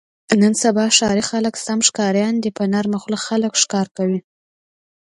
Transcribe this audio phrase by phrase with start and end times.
[0.41, 2.49] نن سبا ښاري خلک سم ښکاریان دي.
[2.57, 4.19] په نرمه خوله خلک ښکار کوي.